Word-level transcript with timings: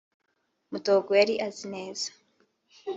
mudogo 0.71 1.09
yari 1.19 1.33
azi 1.47 1.65
neza 1.73 2.07